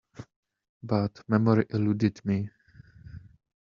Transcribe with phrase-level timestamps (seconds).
[0.81, 2.49] But memory eluded me.